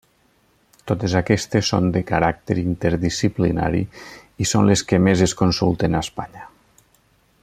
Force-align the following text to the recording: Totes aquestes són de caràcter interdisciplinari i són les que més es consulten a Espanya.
Totes 0.91 1.13
aquestes 1.19 1.67
són 1.73 1.91
de 1.97 2.01
caràcter 2.13 2.57
interdisciplinari 2.61 3.83
i 4.45 4.49
són 4.55 4.67
les 4.71 4.85
que 4.93 5.01
més 5.09 5.25
es 5.27 5.37
consulten 5.43 6.01
a 6.01 6.03
Espanya. 6.09 6.49